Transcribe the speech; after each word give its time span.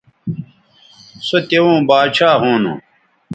سو 1.27 1.37
توؤں 1.47 1.79
باچھا 1.89 2.29
ھونو 2.41 2.73